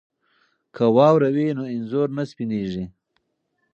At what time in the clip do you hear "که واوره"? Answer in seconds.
0.75-1.29